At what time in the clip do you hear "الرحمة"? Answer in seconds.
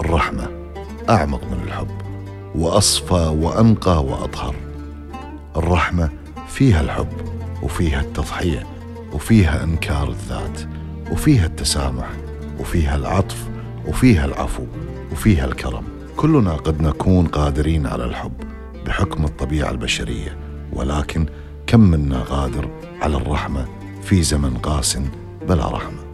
0.00-0.48, 5.56-6.08, 23.16-23.68